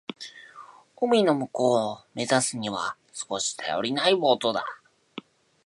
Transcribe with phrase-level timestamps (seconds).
[0.97, 4.65] 海の向こうを目指すには少し頼りないボートだ。